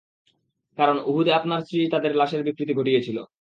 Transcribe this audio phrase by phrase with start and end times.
[0.77, 3.17] কারণ, উহুদে আপনার স্ত্রীই তাদের লাশের বিকৃতি ঘটিয়েছিল।